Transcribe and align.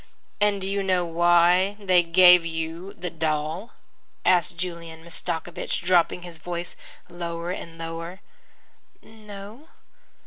"And 0.39 0.59
do 0.59 0.67
you 0.67 0.81
know 0.81 1.05
why 1.05 1.75
they 1.79 2.01
gave 2.01 2.43
you 2.43 2.91
the 2.93 3.11
doll?" 3.11 3.73
asked 4.25 4.57
Julian 4.57 5.03
Mastakovich, 5.03 5.79
dropping 5.83 6.23
his 6.23 6.39
voice 6.39 6.75
lower 7.07 7.51
and 7.51 7.77
lower. 7.77 8.19
"No." 9.03 9.67